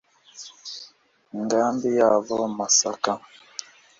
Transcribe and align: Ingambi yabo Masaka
Ingambi 1.35 1.87
yabo 1.99 2.35
Masaka 2.57 3.11